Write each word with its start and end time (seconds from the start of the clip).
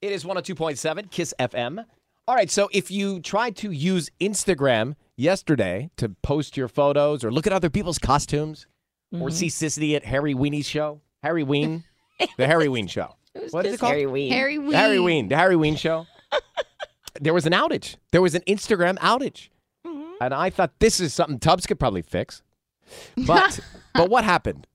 It 0.00 0.12
is 0.12 0.22
102.7 0.22 1.10
Kiss 1.10 1.34
FM. 1.40 1.84
All 2.28 2.34
right, 2.36 2.48
so 2.48 2.68
if 2.72 2.88
you 2.88 3.18
tried 3.20 3.56
to 3.56 3.72
use 3.72 4.10
Instagram 4.20 4.94
yesterday 5.16 5.90
to 5.96 6.10
post 6.22 6.56
your 6.56 6.68
photos 6.68 7.24
or 7.24 7.32
look 7.32 7.48
at 7.48 7.52
other 7.52 7.68
people's 7.68 7.98
costumes 7.98 8.68
or 9.12 9.18
mm-hmm. 9.18 9.30
see 9.30 9.48
Sissy 9.48 9.96
at 9.96 10.04
Harry 10.04 10.34
Weenie's 10.34 10.66
show, 10.66 11.00
Harry 11.24 11.42
Ween, 11.42 11.82
the 12.36 12.46
Harry 12.46 12.68
Ween 12.68 12.86
show. 12.86 13.14
What 13.50 13.66
is 13.66 13.74
it 13.74 13.80
called? 13.80 13.92
Harry 13.92 14.06
Ween. 14.06 14.32
Harry 14.32 14.58
Ween. 14.58 14.70
The 14.70 14.76
Harry 14.76 15.00
Ween, 15.00 15.28
the 15.28 15.36
Harry 15.36 15.56
Ween 15.56 15.76
show. 15.76 16.06
there 17.20 17.34
was 17.34 17.46
an 17.46 17.52
outage. 17.52 17.96
There 18.10 18.22
was 18.22 18.34
an 18.34 18.42
Instagram 18.48 18.98
outage. 18.98 19.48
Mm-hmm. 19.86 20.14
And 20.20 20.34
I 20.34 20.50
thought 20.50 20.72
this 20.78 21.00
is 21.00 21.14
something 21.14 21.38
Tubbs 21.38 21.66
could 21.66 21.78
probably 21.78 22.02
fix. 22.02 22.42
But 23.26 23.60
but 23.94 24.10
what 24.10 24.24
happened? 24.24 24.66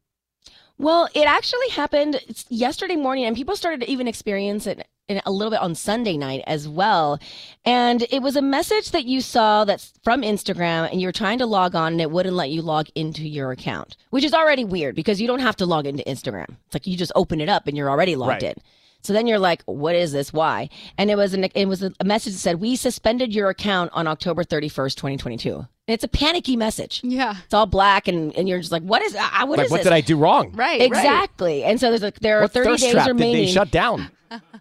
Well, 0.77 1.07
it 1.13 1.27
actually 1.27 1.69
happened 1.69 2.19
yesterday 2.49 2.95
morning, 2.95 3.25
and 3.25 3.35
people 3.35 3.55
started 3.55 3.81
to 3.81 3.89
even 3.89 4.07
experience 4.07 4.65
it 4.65 4.77
in 4.77 4.83
a 5.09 5.31
little 5.31 5.51
bit 5.51 5.59
on 5.59 5.75
Sunday 5.75 6.17
night 6.17 6.43
as 6.47 6.67
well. 6.67 7.19
And 7.65 8.03
it 8.09 8.21
was 8.21 8.35
a 8.35 8.41
message 8.41 8.91
that 8.91 9.05
you 9.05 9.21
saw 9.21 9.65
that's 9.65 9.93
from 10.03 10.21
Instagram, 10.21 10.89
and 10.91 11.01
you 11.01 11.07
were 11.07 11.11
trying 11.13 11.39
to 11.39 11.45
log 11.45 11.75
on, 11.75 11.93
and 11.93 12.01
it 12.01 12.11
wouldn't 12.11 12.35
let 12.35 12.49
you 12.51 12.61
log 12.61 12.87
into 12.95 13.27
your 13.27 13.51
account, 13.51 13.97
which 14.11 14.23
is 14.23 14.33
already 14.33 14.63
weird 14.63 14.95
because 14.95 15.19
you 15.21 15.27
don't 15.27 15.39
have 15.39 15.55
to 15.57 15.65
log 15.65 15.85
into 15.85 16.03
Instagram. 16.03 16.49
It's 16.65 16.73
like 16.73 16.87
you 16.87 16.95
just 16.97 17.11
open 17.15 17.41
it 17.41 17.49
up 17.49 17.67
and 17.67 17.75
you're 17.75 17.89
already 17.89 18.15
logged 18.15 18.43
Right. 18.43 18.43
in. 18.43 18.55
So 19.01 19.11
then 19.11 19.27
you're 19.27 19.39
like, 19.39 19.63
"What 19.65 19.95
is 19.95 20.13
this? 20.13 20.31
Why?" 20.31 20.69
And 20.97 21.11
it 21.11 21.17
was 21.17 21.33
an, 21.33 21.43
it 21.53 21.67
was 21.67 21.83
a 21.83 21.91
message 22.05 22.31
that 22.33 22.39
said, 22.39 22.61
"We 22.61 22.77
suspended 22.77 23.35
your 23.35 23.49
account 23.49 23.91
on 23.93 24.07
October 24.07 24.45
31st, 24.45 24.95
2022." 24.95 25.55
And 25.55 25.67
it's 25.87 26.05
a 26.05 26.07
panicky 26.07 26.55
message. 26.55 27.01
Yeah. 27.03 27.35
It's 27.43 27.53
all 27.53 27.65
black, 27.65 28.07
and, 28.07 28.33
and 28.37 28.47
you're 28.47 28.59
just 28.59 28.71
like, 28.71 28.83
"What 28.83 29.01
is? 29.01 29.13
Uh, 29.13 29.45
what 29.45 29.57
like 29.57 29.65
is 29.65 29.71
what 29.71 29.77
this?" 29.79 29.83
did 29.87 29.91
I 29.93 29.99
do 29.99 30.15
wrong? 30.15 30.51
Right. 30.53 30.79
Right. 30.79 30.81
Exactly. 30.83 31.65
And 31.65 31.81
so 31.81 31.89
there's 31.89 32.03
a, 32.03 32.13
there 32.21 32.37
are 32.39 32.43
What 32.43 32.53
30 32.53 32.69
thirst 32.69 32.83
days 32.83 32.91
trap 32.93 33.07
remaining. 33.09 33.35
did 33.35 33.47
they 33.49 33.51
shut 33.51 33.71
down? 33.71 34.09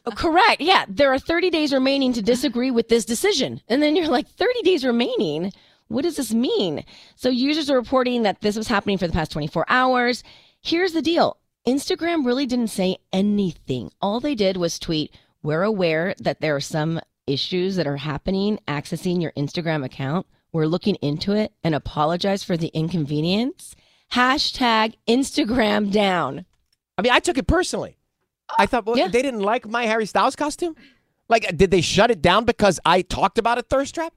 Oh, 0.07 0.11
correct. 0.17 0.61
Yeah. 0.61 0.85
There 0.89 1.13
are 1.13 1.19
30 1.19 1.51
days 1.51 1.73
remaining 1.73 2.13
to 2.15 2.23
disagree 2.23 2.71
with 2.71 2.89
this 2.89 3.05
decision. 3.05 3.61
And 3.69 3.83
then 3.83 3.97
you're 3.97 4.09
like, 4.09 4.29
30 4.29 4.63
days 4.63 4.85
remaining? 4.85 5.53
What 5.89 6.03
does 6.03 6.17
this 6.17 6.33
mean? 6.33 6.85
So 7.17 7.29
users 7.29 7.71
are 7.71 7.77
reporting 7.77 8.23
that 8.23 8.41
this 8.41 8.57
was 8.57 8.69
happening 8.69 8.99
for 8.99 9.07
the 9.07 9.13
past 9.13 9.33
24 9.33 9.67
hours. 9.69 10.25
Here's 10.61 10.93
the 10.93 11.03
deal. 11.03 11.37
Instagram 11.67 12.25
really 12.25 12.47
didn't 12.47 12.69
say 12.69 12.97
anything. 13.13 13.91
All 14.01 14.19
they 14.19 14.35
did 14.35 14.57
was 14.57 14.79
tweet, 14.79 15.15
we're 15.43 15.63
aware 15.63 16.15
that 16.19 16.41
there 16.41 16.57
are 16.57 16.61
some 16.61 17.01
issues 17.27 17.77
that 17.77 17.87
are 17.87 17.99
happening 17.99 18.59
accessing 18.67 19.21
your 19.21 19.33
Instagram 19.33 19.85
account. 19.85 20.27
We're 20.53 20.67
looking 20.67 20.97
into 20.97 21.33
it 21.33 21.53
and 21.63 21.75
apologize 21.75 22.43
for 22.43 22.57
the 22.57 22.69
inconvenience. 22.69 23.75
Hashtag 24.13 24.95
Instagram 25.09 25.91
down. 25.91 26.45
I 26.99 27.03
mean, 27.03 27.13
I 27.13 27.21
took 27.21 27.39
it 27.39 27.47
personally. 27.47 27.97
I 28.59 28.67
thought 28.67 28.87
well, 28.87 28.97
Yeah. 28.99 29.09
they 29.09 29.23
didn't 29.23 29.41
like 29.41 29.67
my 29.69 29.85
Harry 29.87 30.07
Styles 30.07 30.37
costume. 30.37 30.75
Like, 31.29 31.57
did 31.57 31.71
they 31.71 31.81
shut 31.81 32.11
it 32.11 32.21
down 32.21 32.45
because 32.45 32.79
I 32.85 33.03
talked 33.03 33.39
about 33.39 33.59
a 33.59 33.63
thirst 33.63 33.95
trap? 33.95 34.13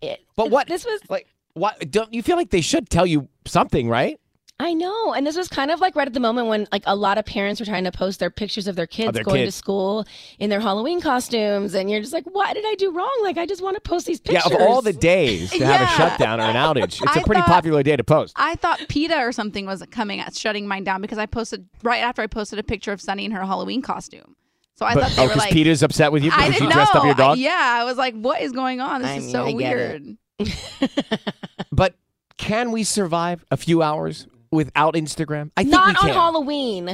It- 0.00 0.20
But 0.36 0.50
what? 0.50 0.66
This 0.74 0.84
was 0.84 1.00
like, 1.08 1.26
what? 1.54 1.90
Don't 1.90 2.12
you 2.12 2.22
feel 2.22 2.36
like 2.36 2.50
they 2.50 2.60
should 2.60 2.88
tell 2.90 3.06
you 3.06 3.28
something, 3.46 3.88
right? 3.88 4.18
I 4.60 4.72
know. 4.72 5.12
And 5.12 5.26
this 5.26 5.36
was 5.36 5.48
kind 5.48 5.72
of 5.72 5.80
like 5.80 5.96
right 5.96 6.06
at 6.06 6.14
the 6.14 6.20
moment 6.20 6.46
when 6.46 6.68
like 6.70 6.84
a 6.86 6.94
lot 6.94 7.18
of 7.18 7.24
parents 7.24 7.58
were 7.58 7.66
trying 7.66 7.84
to 7.84 7.90
post 7.90 8.20
their 8.20 8.30
pictures 8.30 8.68
of 8.68 8.76
their 8.76 8.86
kids 8.86 9.12
their 9.12 9.24
going 9.24 9.38
kids. 9.42 9.54
to 9.54 9.58
school 9.58 10.06
in 10.38 10.48
their 10.48 10.60
Halloween 10.60 11.00
costumes. 11.00 11.74
And 11.74 11.90
you're 11.90 12.00
just 12.00 12.12
like, 12.12 12.24
what 12.26 12.54
did 12.54 12.64
I 12.64 12.76
do 12.76 12.92
wrong? 12.92 13.18
Like, 13.22 13.36
I 13.36 13.46
just 13.46 13.62
want 13.62 13.74
to 13.74 13.80
post 13.80 14.06
these 14.06 14.20
pictures. 14.20 14.44
Yeah, 14.48 14.56
of 14.56 14.62
all 14.62 14.80
the 14.80 14.92
days 14.92 15.50
to 15.50 15.66
have 15.66 15.80
a 15.80 15.86
shutdown 15.96 16.40
or 16.40 16.44
an 16.44 16.54
outage, 16.54 16.84
it's 16.84 17.00
a 17.02 17.08
I 17.08 17.22
pretty 17.24 17.40
thought- 17.40 17.48
popular 17.48 17.82
day 17.82 17.96
to 17.96 18.04
post. 18.04 18.34
I 18.36 18.54
thought 18.54 18.80
PETA 18.88 19.16
or 19.18 19.32
something 19.32 19.66
was 19.66 19.82
coming 19.90 20.20
at 20.20 20.36
shutting 20.36 20.68
mine 20.68 20.84
down 20.84 21.00
because 21.00 21.18
I 21.18 21.26
posted 21.26 21.68
right 21.82 22.02
after 22.02 22.22
I 22.22 22.28
posted 22.28 22.60
a 22.60 22.62
picture 22.62 22.92
of 22.92 23.00
Sunny 23.00 23.24
in 23.24 23.32
her 23.32 23.44
Halloween 23.44 23.82
costume. 23.82 24.36
So 24.76 24.86
I 24.86 24.94
but, 24.94 25.04
thought 25.04 25.16
they 25.16 25.22
oh, 25.22 25.24
were 25.24 25.28
because 25.30 25.44
like, 25.46 25.52
PETA's 25.52 25.82
upset 25.82 26.12
with 26.12 26.22
you 26.22 26.30
because 26.30 26.46
you 26.46 26.52
didn't 26.60 26.72
dressed 26.72 26.94
know. 26.94 27.00
up 27.00 27.06
your 27.06 27.14
dog. 27.14 27.38
Yeah, 27.38 27.78
I 27.80 27.84
was 27.84 27.96
like, 27.96 28.14
what 28.14 28.40
is 28.40 28.52
going 28.52 28.80
on? 28.80 29.02
This 29.02 29.10
I 29.10 29.14
is 29.16 29.24
mean, 29.24 29.32
so 29.32 29.46
I 29.46 29.52
weird. 29.52 30.16
But 31.72 31.96
can 32.36 32.70
we 32.70 32.84
survive 32.84 33.44
a 33.50 33.56
few 33.56 33.82
hours 33.82 34.28
without 34.54 34.94
Instagram? 34.94 35.50
I 35.56 35.62
think 35.64 35.72
Not 35.72 36.02
we 36.02 36.10
on. 36.10 36.16
Halloween. 36.16 36.84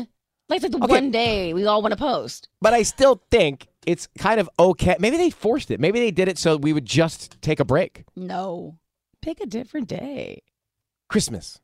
Like, 0.49 0.57
it's 0.57 0.63
like 0.65 0.73
the 0.73 0.79
Okay. 0.85 0.93
one 0.95 1.11
day 1.13 1.55
we 1.55 1.65
all 1.67 1.81
want 1.83 1.93
to 1.93 1.97
post. 1.99 2.49
But 2.61 2.75
I 2.75 2.83
still 2.83 3.23
think 3.31 3.69
it's 3.87 4.09
kind 4.19 4.41
of 4.41 4.51
okay. 4.59 4.97
Maybe 4.99 5.17
they 5.17 5.31
forced 5.31 5.71
it. 5.71 5.79
Maybe 5.79 6.01
they 6.01 6.11
did 6.11 6.27
it 6.29 6.39
so 6.39 6.57
we 6.57 6.73
would 6.73 6.87
just 6.87 7.41
take 7.41 7.61
a 7.61 7.65
break. 7.65 8.05
No, 8.17 8.79
Pick 9.23 9.41
a 9.41 9.47
different 9.47 9.87
day. 9.87 10.43
Christmas, 11.09 11.61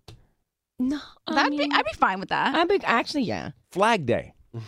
No. 0.79 0.99
I 1.27 1.35
that'd 1.35 1.51
mean, 1.51 1.71
be 1.71 1.75
I'd 1.75 1.85
be 1.85 1.93
fine 1.95 2.21
with 2.21 2.29
that. 2.31 2.55
I'd 2.55 2.69
be, 2.69 2.81
actually, 2.85 3.23
yeah. 3.23 3.51
Flag 3.73 4.07
Day. 4.07 4.35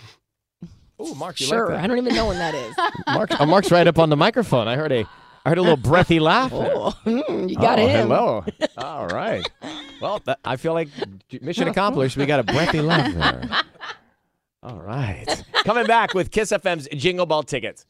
Oh, 1.01 1.15
Mark, 1.15 1.39
you 1.41 1.47
Sure. 1.47 1.69
like 1.69 1.79
I 1.85 1.87
don't 1.87 1.97
even 1.99 2.13
know 2.13 2.27
when 2.27 2.39
that 2.39 2.55
is. 2.57 2.75
Mark, 3.07 3.31
oh, 3.39 3.47
Mark's 3.47 3.71
right 3.71 3.87
up 3.87 4.01
on 4.01 4.09
the 4.11 4.17
microphone. 4.17 4.67
I 4.67 4.75
heard 4.75 4.91
a, 4.91 5.05
I 5.49 5.53
heard 5.53 5.59
a 5.59 5.63
little 5.63 5.79
breathy 5.79 6.21
laugh. 6.21 6.53
oh, 6.53 6.95
mm, 7.07 7.49
you 7.49 7.57
got 7.57 7.79
oh, 7.79 7.87
him. 7.87 8.09
Hello. 8.09 8.45
All 8.77 9.07
right. 9.07 9.51
Well, 9.99 10.21
that, 10.27 10.41
I 10.45 10.57
feel 10.57 10.75
like 10.75 10.91
mission 11.41 11.69
accomplished. 11.69 12.19
We 12.19 12.27
got 12.27 12.41
a 12.41 12.43
breathy 12.43 12.83
laugh 12.83 13.15
there. 13.15 13.63
All 14.63 14.79
right. 14.79 15.43
Coming 15.65 15.87
back 15.87 16.13
with 16.13 16.31
Kiss 16.31 16.53
FM's 16.53 16.87
Jingle 16.95 17.25
Ball 17.25 17.45
tickets. 17.45 17.87